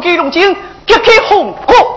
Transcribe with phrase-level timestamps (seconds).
[0.00, 1.95] 几龙精，揭起红火。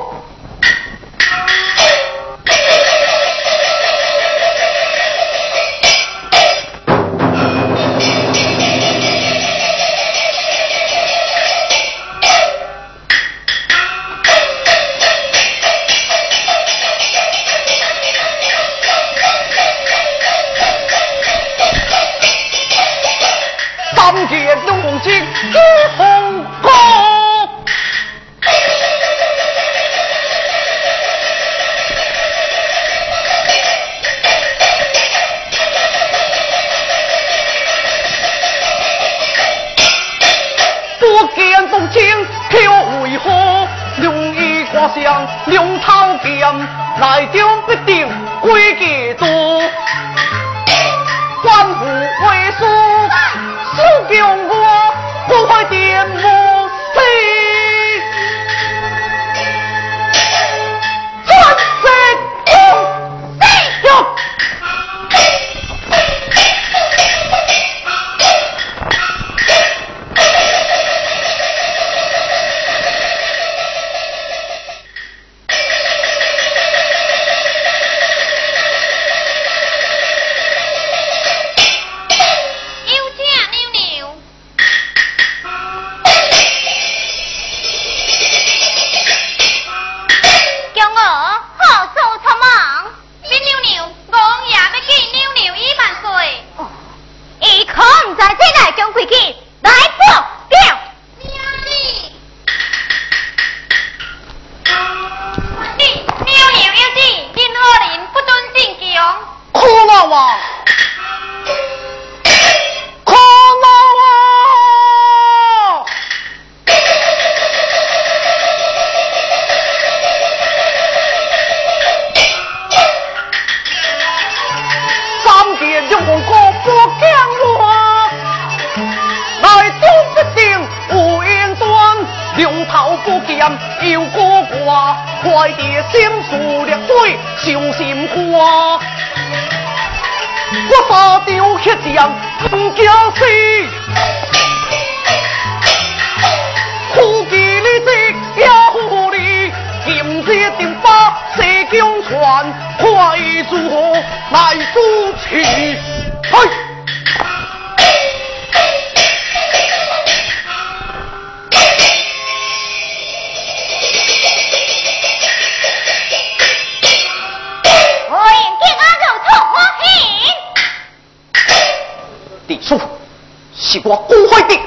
[173.90, 174.60] 是我孤怀的，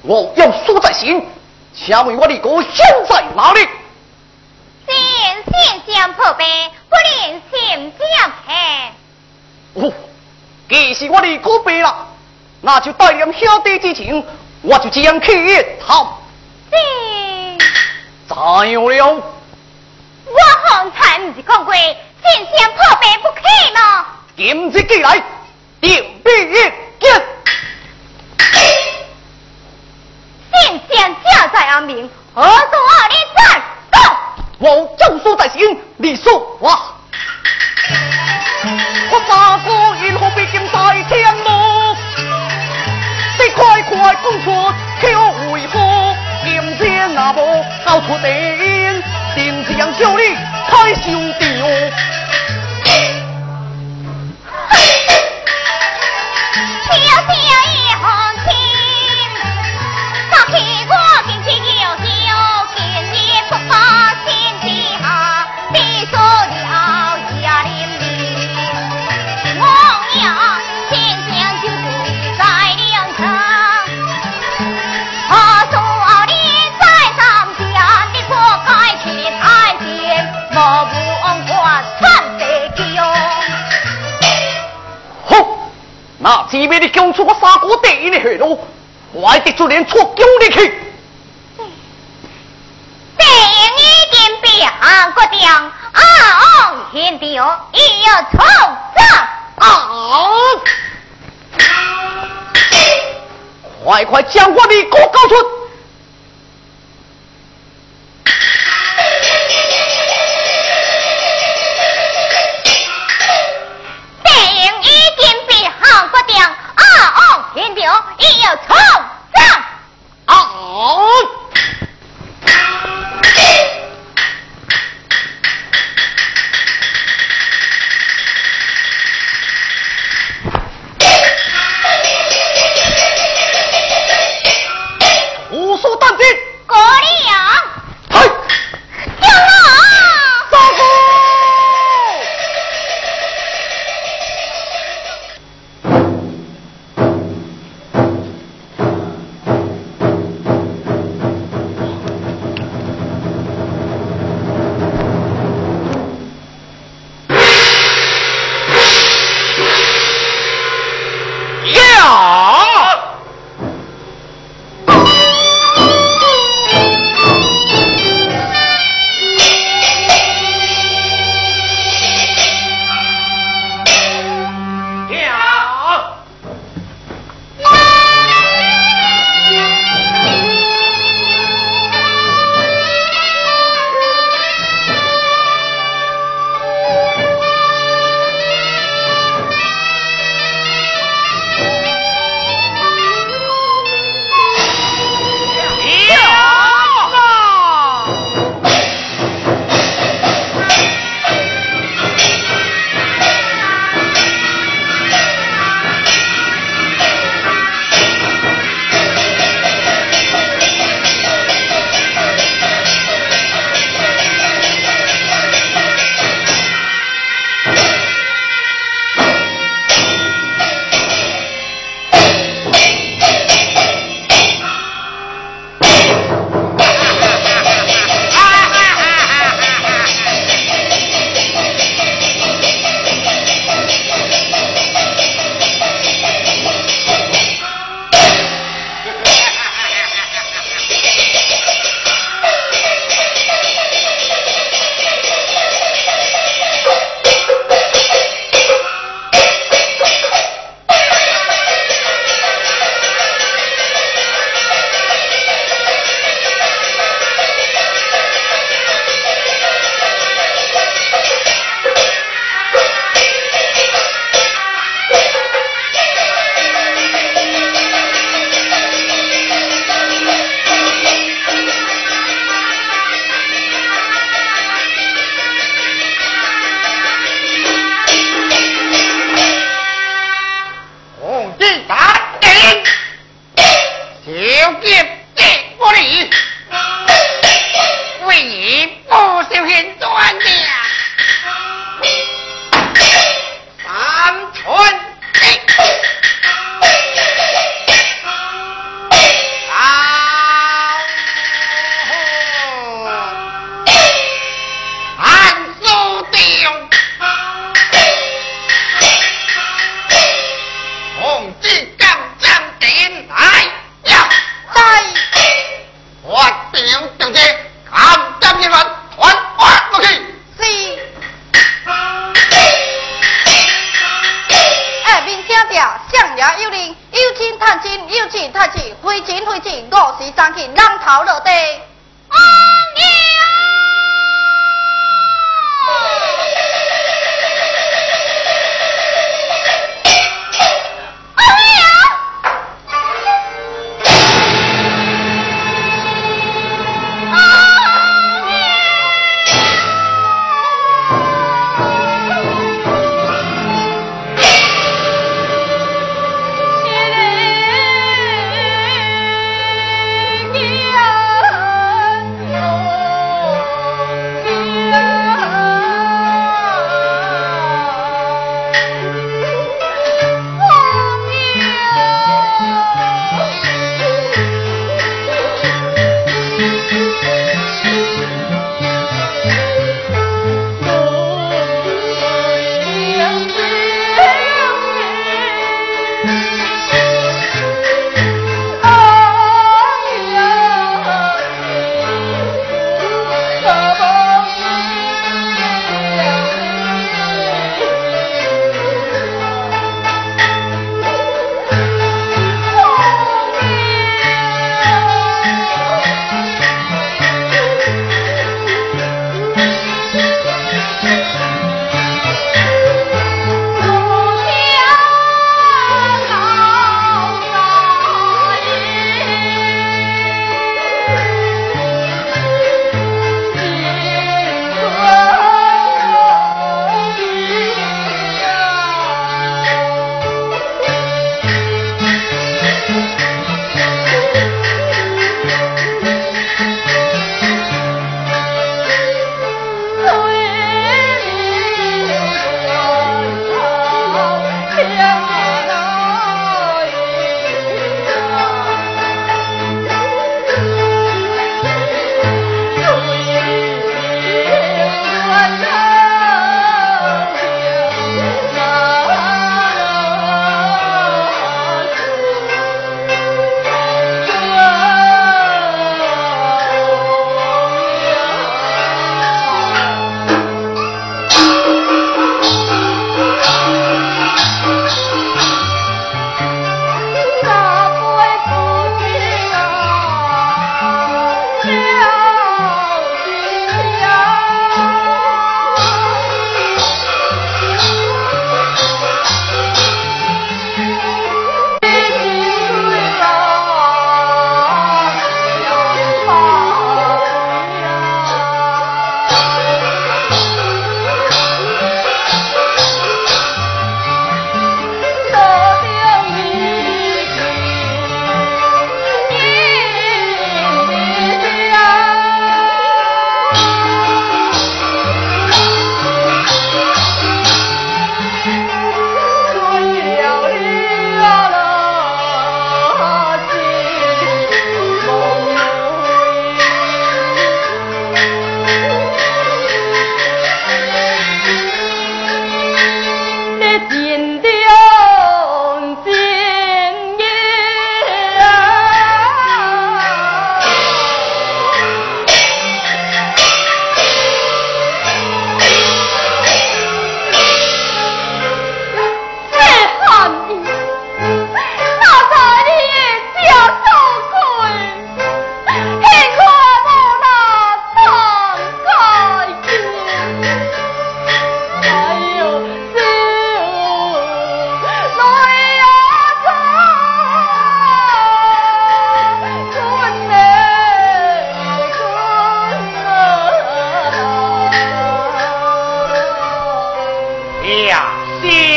[0.00, 1.22] 我要输在心。
[1.74, 2.72] 请问我的哥现
[3.06, 3.68] 在哪里？
[4.86, 4.96] 先
[5.44, 6.44] 先将破碑，
[6.88, 8.92] 不连心将看。
[9.74, 9.92] 哦，
[10.70, 12.06] 既是我的哥病了，
[12.62, 14.24] 那就带点兄弟之情，
[14.62, 16.18] 我就将去讨。
[16.70, 16.76] 是。
[18.26, 24.06] 再有了，我方才不是讲过，先将破病不去吗？
[24.34, 25.22] 今日既来，
[25.78, 26.54] 定必一
[26.98, 27.22] 见。
[31.02, 32.48] 天将家在安明，何所
[33.10, 33.60] 你在？
[33.90, 33.98] 走！
[34.58, 36.78] 我正书在行，你说话。
[39.10, 41.96] 我大哥因何必竟在天路？
[43.36, 45.08] 你快快供出，可
[45.50, 46.14] 为何
[46.44, 47.42] 今天那么
[47.84, 49.02] 搞出电，
[49.34, 50.36] 定将叫你
[50.70, 51.46] 开兄弟
[86.24, 88.64] 那前面的讲出个三国第一的血路，
[89.10, 90.80] 我的就连出丢的去。
[93.18, 93.28] 这一
[94.12, 94.52] 点兵
[95.14, 95.66] 国定，啊，
[96.92, 99.04] 天地哦，也要冲上
[99.56, 100.30] 啊！
[103.82, 105.34] 快快将我的国告出！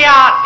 [0.05, 0.44] 呀，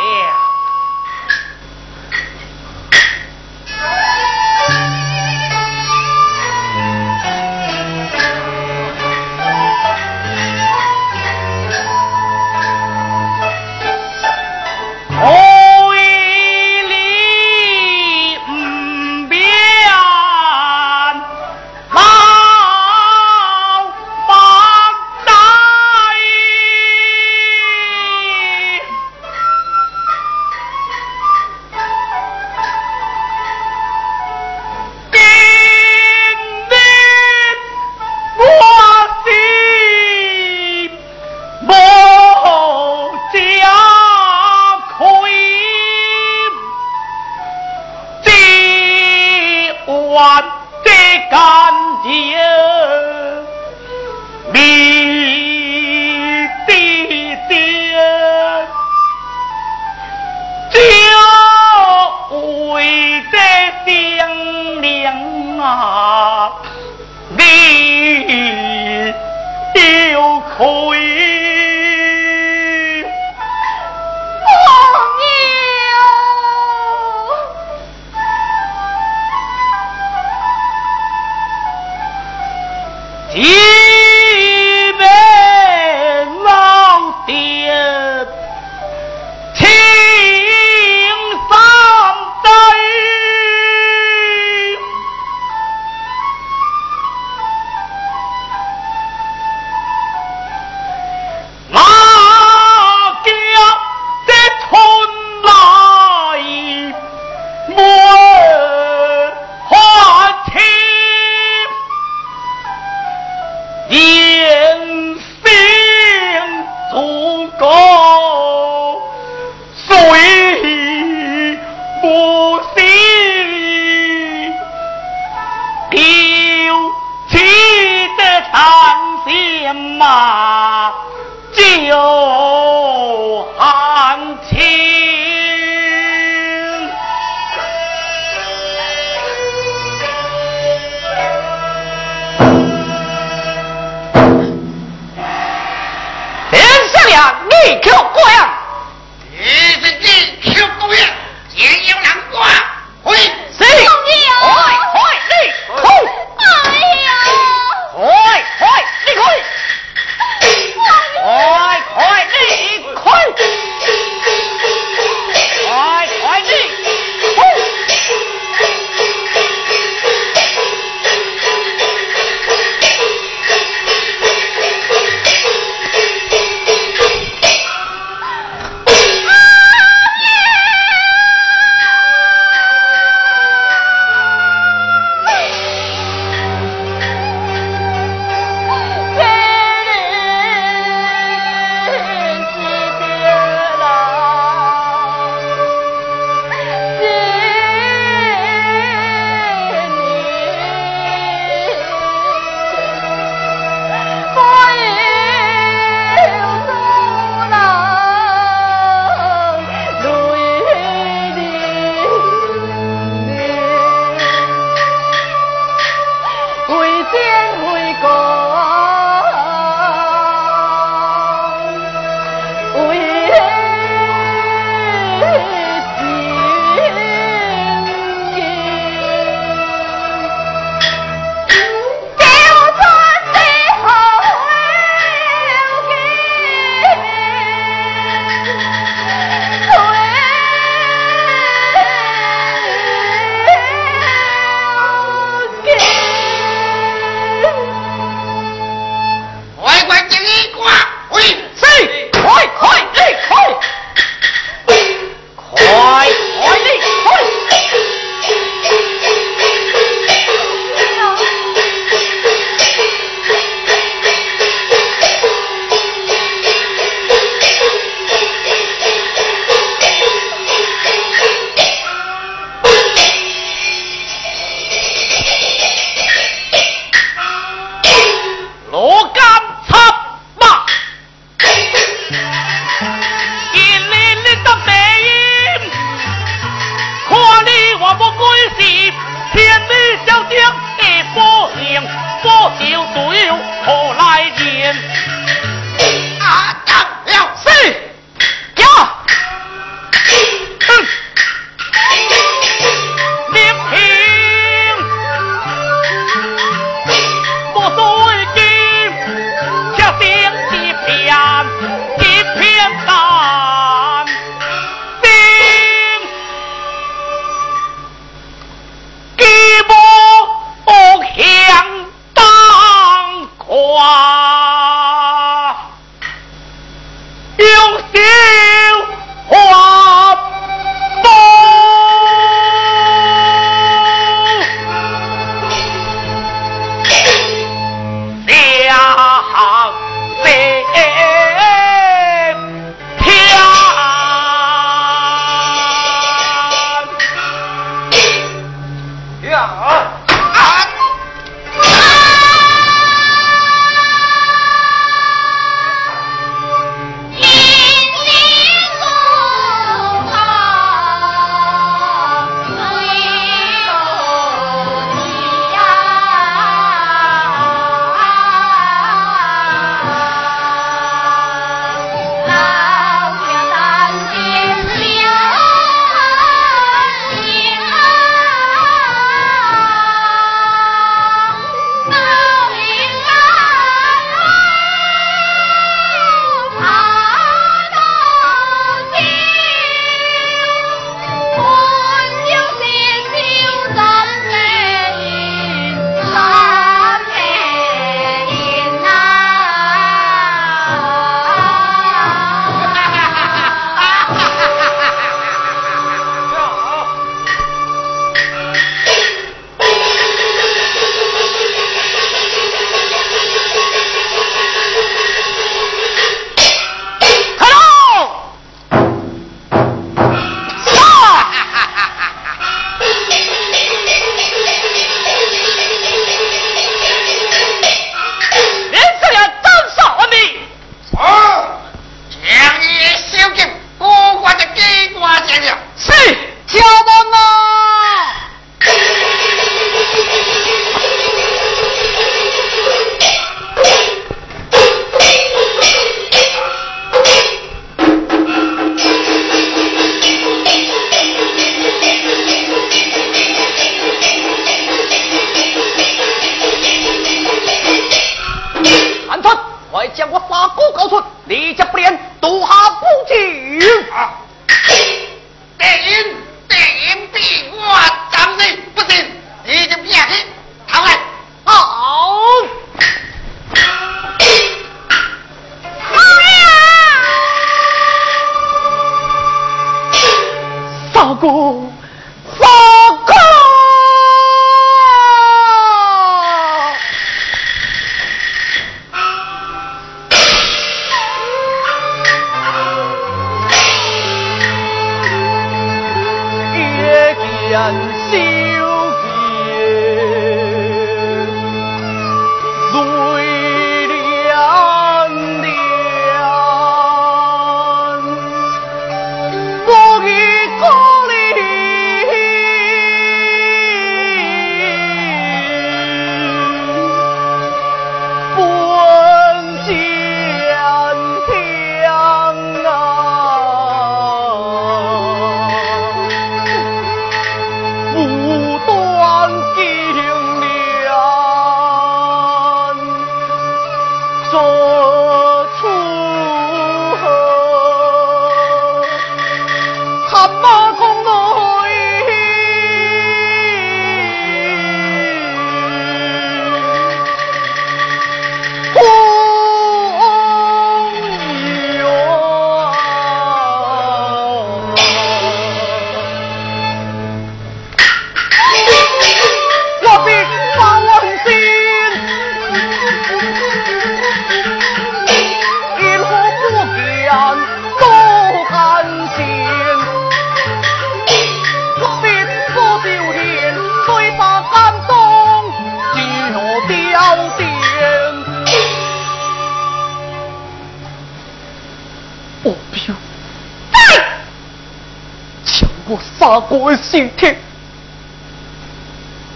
[586.49, 587.33] 我的身体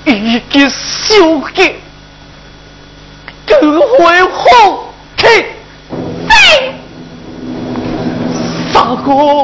[0.06, 1.16] 已经消
[1.54, 1.76] 极，
[3.46, 5.28] 更会好气。
[6.28, 6.74] 飞，
[8.74, 9.43] 三哥。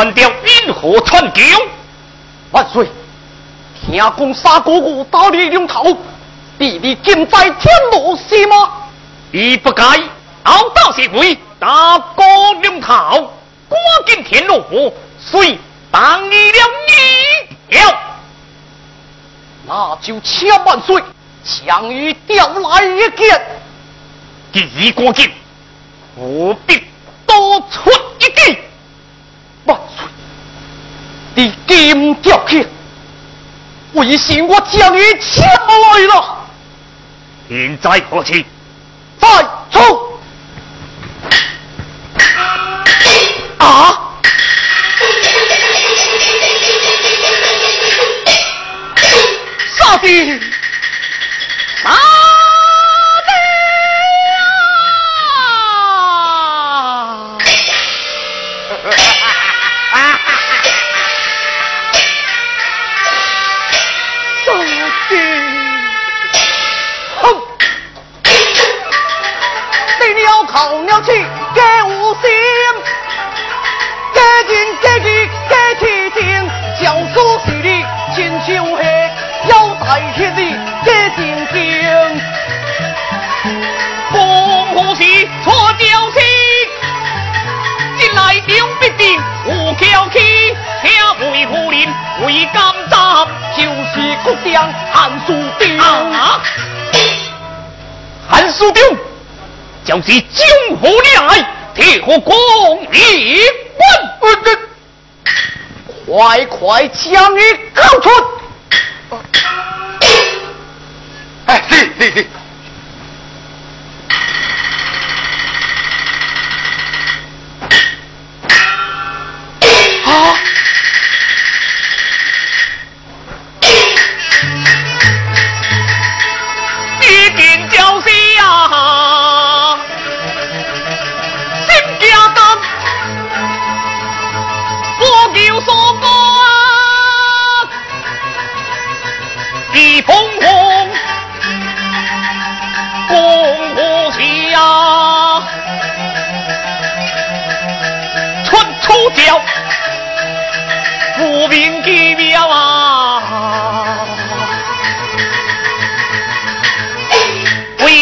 [0.00, 1.42] 高山雕因何传教？
[2.52, 2.88] 万岁！
[3.84, 5.94] 听讲沙哥哥打你两头，
[6.58, 8.70] 弟弟今在天罗是吗？
[9.30, 9.84] 你不该
[10.44, 12.24] 傲道是非，打高
[12.62, 13.30] 两头，
[13.68, 14.64] 赶紧天罗，
[15.18, 15.58] 遂
[15.90, 16.58] 当你了
[17.68, 17.98] 你了。
[19.66, 21.02] 那就请万岁
[21.66, 23.42] 将你调来一见。
[24.50, 25.30] 第一关键，
[26.16, 26.82] 务必
[27.26, 28.58] 多出一计。
[29.66, 30.08] 万岁，
[31.34, 32.66] 你金调去，
[34.00, 36.38] 为信我将你抢来了。
[37.48, 38.46] 现在何去？
[39.18, 39.28] 再
[39.70, 40.20] 走。
[43.58, 44.10] 啊！
[49.76, 50.40] 杀敌！
[80.10, 81.54] 腰带血里给金经。
[84.12, 85.02] 公虎是
[85.44, 86.18] 错教师，
[87.98, 90.18] 进来两必定无娇气，
[90.82, 90.90] 听
[91.30, 91.76] 为夫人
[92.26, 92.98] 为甘赞，
[93.56, 93.94] 就是
[94.24, 95.80] 国将韩书定。
[98.28, 98.82] 韩书定。
[99.82, 100.46] 就是江
[100.78, 101.42] 湖来，
[101.74, 102.36] 铁火公
[102.92, 103.40] 一
[104.20, 104.30] 问，
[106.06, 107.40] 快快将你
[107.74, 108.10] 告出！
[111.70, 112.39] 嘿嘿嘿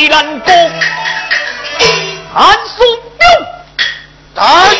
[0.09, 0.53] 为难国，
[2.33, 2.83] 韩素
[3.19, 3.29] 彪，
[4.43, 4.75] 来，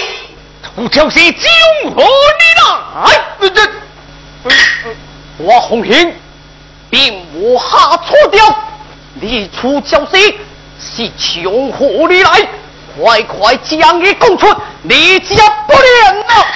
[0.63, 1.51] 土就是江
[1.95, 2.45] 河你
[2.95, 3.71] 来，这
[5.37, 6.13] 我红 hin
[6.89, 8.59] 并无下错掉，
[9.21, 10.39] 你出教息
[10.81, 12.49] 是从何里来？
[12.99, 14.47] 快快将你供出，
[14.83, 15.37] 你家
[15.67, 16.47] 不良啊！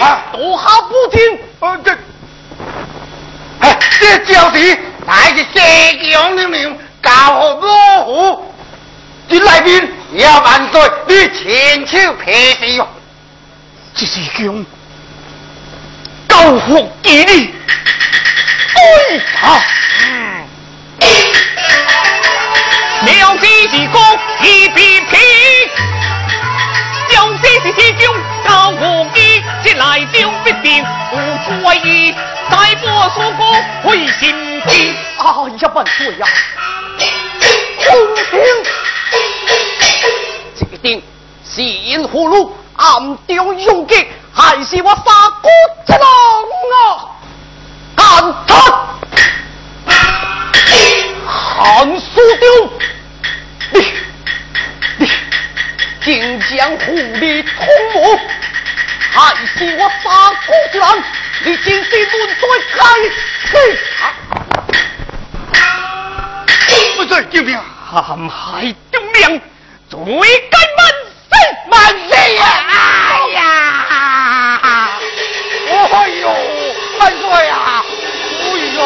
[0.00, 0.22] 啊！
[0.32, 1.92] 多下不听，呃这，
[3.60, 7.66] 哎，这就是乃是西江的命，教好模
[8.04, 8.52] 糊。
[9.28, 12.88] 这内边也万岁，你亲手批示哟。
[13.94, 14.66] 这是江
[16.28, 17.54] 高福给你，
[18.74, 18.80] 哎
[19.14, 19.62] 呀！
[23.02, 24.00] 了这是公
[24.42, 25.18] 一比拼，
[27.08, 28.12] 将这是西江
[28.46, 31.14] 高福义，这来了必定无
[31.44, 31.46] 出
[32.50, 33.40] 为意，再不说过
[33.82, 34.94] 会心惊。
[35.18, 36.26] 啊呀，万岁呀！
[36.98, 38.24] 公平，
[40.56, 41.02] 这定
[41.44, 45.02] 是因葫芦暗中用计，还是我杀
[45.42, 45.48] 骨
[45.86, 46.02] 之狼
[46.72, 46.76] 啊？
[47.96, 48.52] 干他！
[51.28, 52.70] 韩苏丢，
[53.72, 53.92] 你
[54.98, 55.10] 你
[56.04, 58.20] 竟将狐狸通魔，
[59.16, 60.04] 还是我杀
[60.46, 61.02] 骨之狼？
[61.42, 62.82] 你今是论罪该
[63.48, 63.50] 死！
[66.96, 67.58] 不罪救命！
[67.90, 69.40] 陷害忠良，
[69.88, 69.96] 罪
[70.50, 70.78] 该万
[71.30, 71.32] 死
[71.70, 71.74] 万
[72.10, 72.40] 死呀！
[72.68, 72.74] 哎
[73.32, 73.40] 呀！
[75.92, 76.24] 哎呦，
[76.98, 77.82] 万岁呀！
[78.42, 78.80] 哎呦！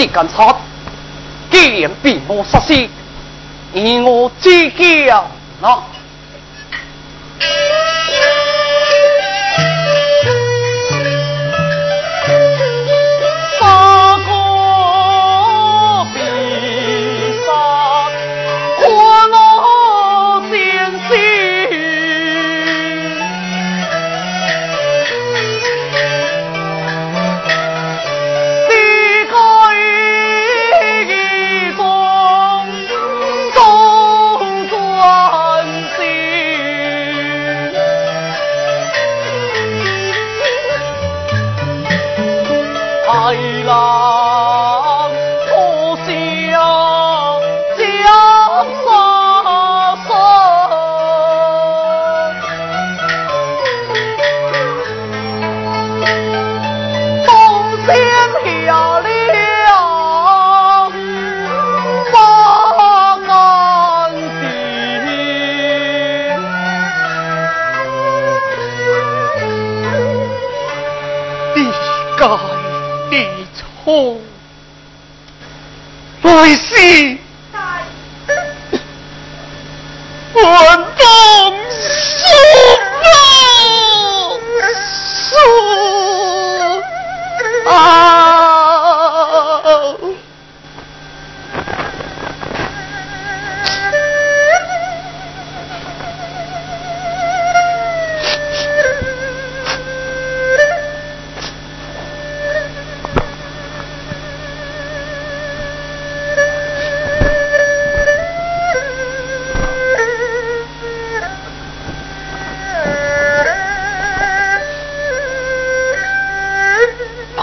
[0.00, 0.56] 这干啥？
[1.50, 2.72] 既然并无杀死，
[3.74, 4.70] 你我知
[5.06, 5.28] 晓
[5.60, 5.84] 啊。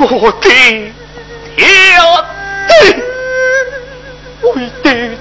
[0.10, 0.94] 我的天
[1.58, 2.74] 地，
[4.42, 5.17] 为的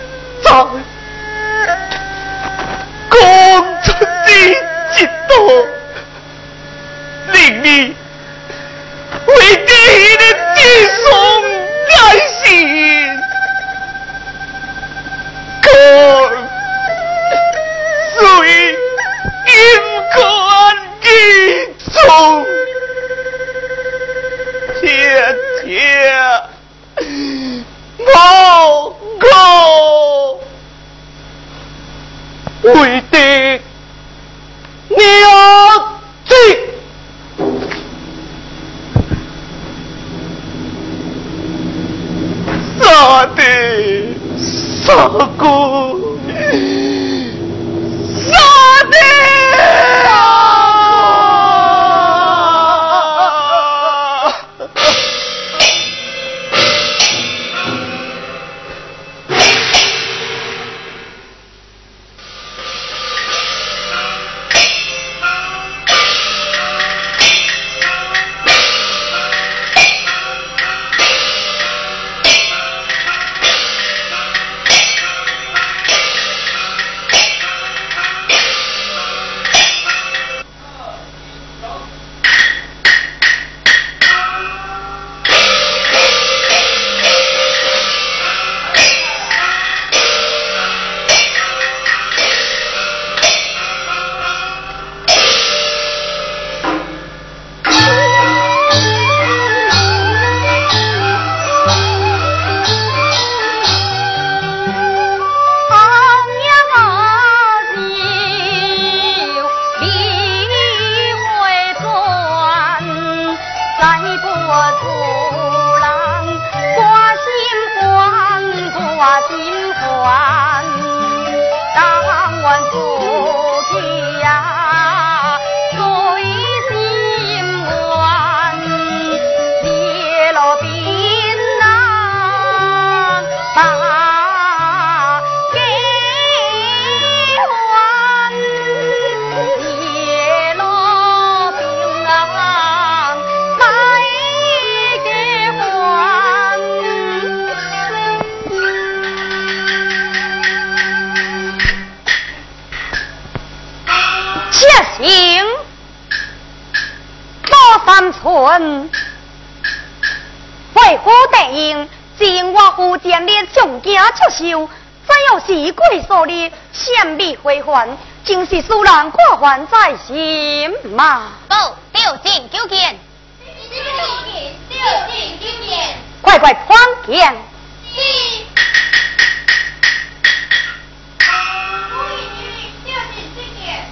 [168.48, 171.32] 是苏人挂怀在心嘛！
[171.48, 172.96] 报调进九件，
[173.40, 173.84] 调
[174.24, 174.78] 进调
[175.10, 177.36] 进九件，快快宽见。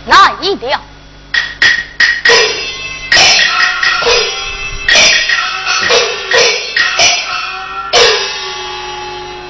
[0.06, 0.80] 哪一条？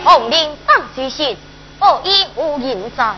[0.04, 1.36] 红绫放书信，
[1.78, 3.14] 我已无人在。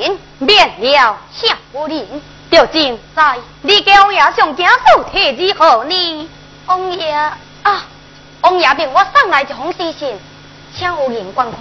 [0.00, 0.18] 人。
[0.38, 2.22] 免了，下夫人。
[2.50, 6.28] 调进在，你给王爷上京手帖子何呢？
[6.66, 7.12] 王爷
[7.62, 7.84] 啊，
[8.40, 10.18] 王爷命我送来一封书信，
[10.76, 11.60] 请夫人观看。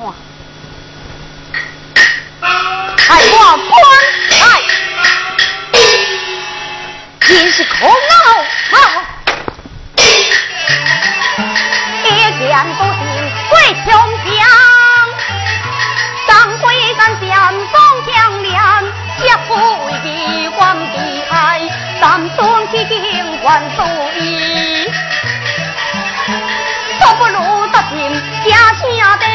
[2.42, 3.70] 海我宽
[4.42, 4.44] 爱，
[7.20, 7.92] 真是可恼！
[12.04, 12.08] 一
[12.40, 13.00] 见不信
[13.50, 13.88] 鬼穷
[14.26, 14.34] 乡，
[19.22, 19.54] 家府
[19.86, 21.60] 为媒望帝台
[22.00, 24.90] 三断七情关锁衣
[27.00, 28.14] 倒不如得应
[28.46, 29.26] 家嫁的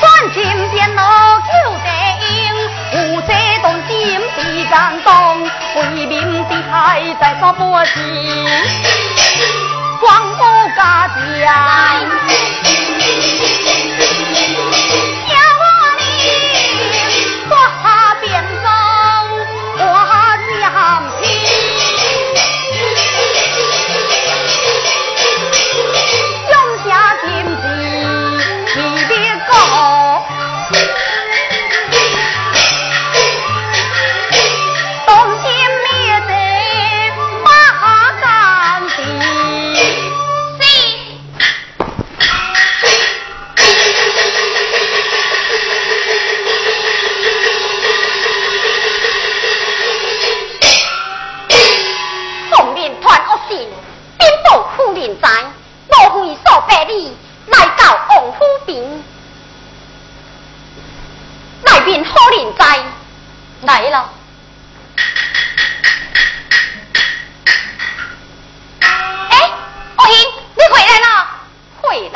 [0.00, 0.42] 管亲
[0.74, 1.02] 家来
[1.46, 1.50] 求
[2.24, 2.26] 情
[2.90, 3.30] 负责
[3.62, 5.10] 动心的感动
[5.76, 7.90] 为民除害在所不惜
[10.00, 10.42] 光顾
[10.74, 11.22] 家家。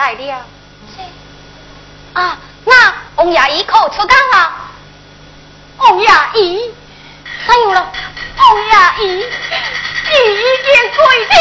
[0.07, 0.47] 来了。
[2.13, 4.53] 啊，那王亚姨可出工了？
[5.79, 6.73] 王亚姨，
[7.45, 7.93] 怎有了？
[8.37, 9.25] 王亚姨，你已
[10.63, 11.35] 经退天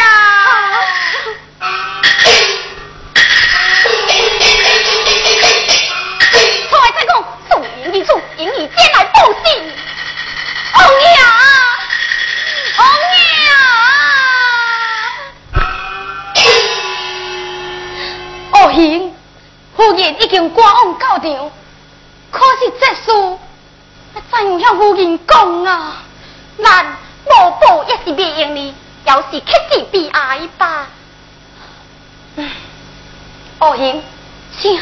[20.24, 21.50] 已经赶往教场，
[22.30, 26.02] 可是这事，我怎样向夫人讲啊？
[26.62, 26.96] 咱
[27.26, 30.86] 无报也是未用哩，要是刻意避挨吧。
[32.36, 32.50] 嗯，
[33.58, 34.02] 二行，
[34.58, 34.80] 请。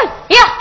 [0.00, 0.59] 高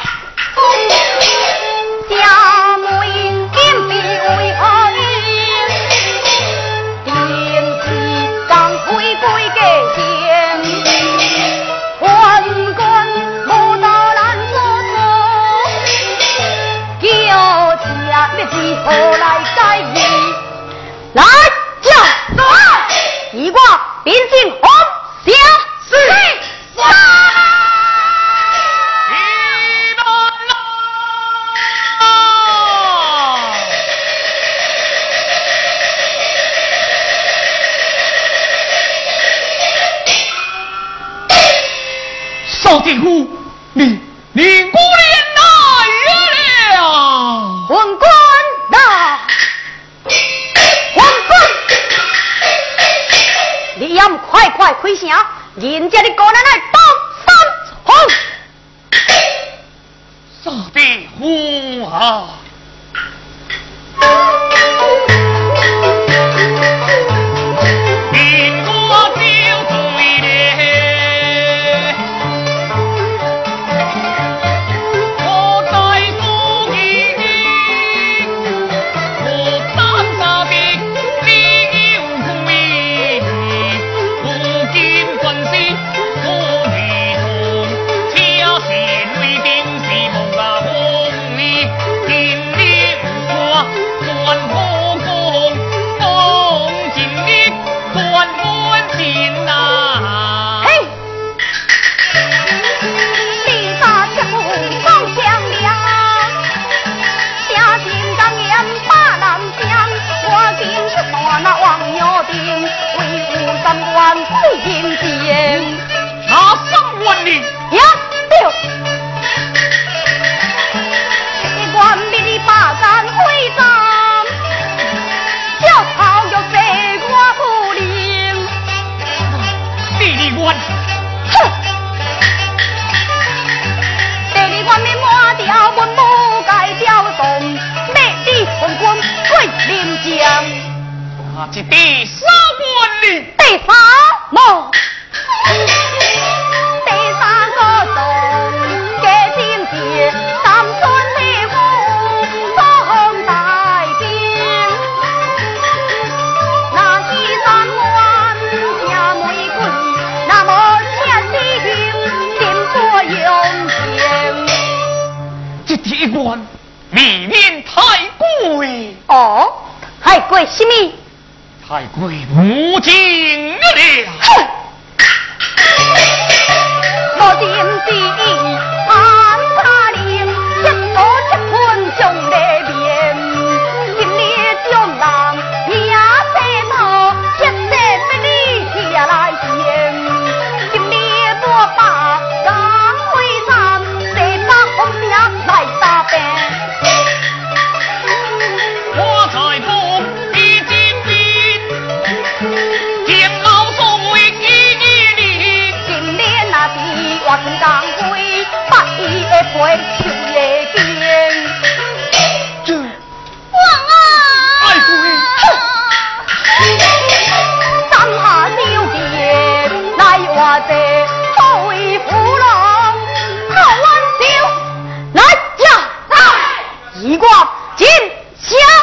[227.79, 228.78] 进。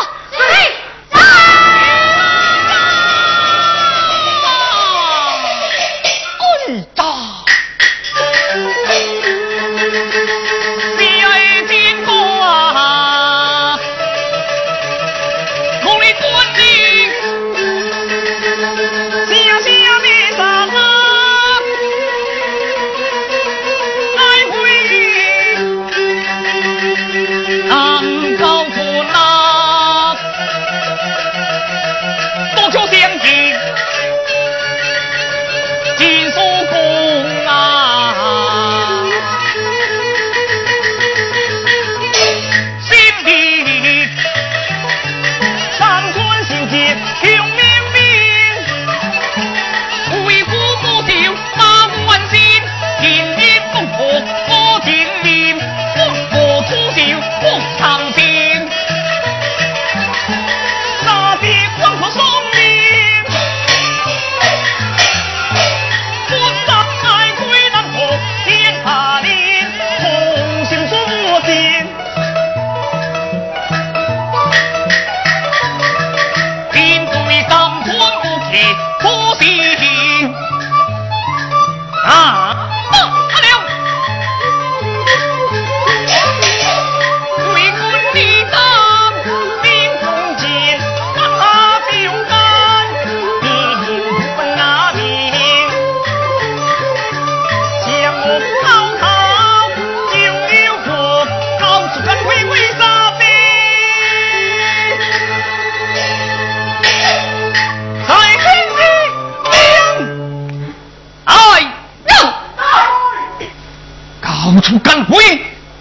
[114.54, 115.18] 到处干活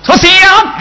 [0.04, 0.74] 出事了